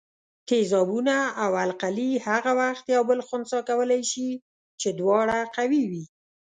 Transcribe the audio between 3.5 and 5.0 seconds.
کولای شي چې